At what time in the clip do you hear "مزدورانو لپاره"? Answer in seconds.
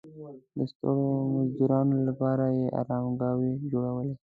1.35-2.45